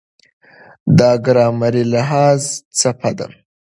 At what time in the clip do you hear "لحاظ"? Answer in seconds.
1.93-2.41